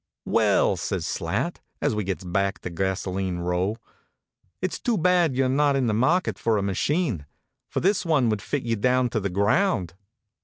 [0.25, 3.77] Well," says Slat, as we gets back to Gasolene Row,"
[4.63, 7.27] it s too bad you re not in the market for a machine;
[7.69, 9.93] for this one would fit you down to the ground."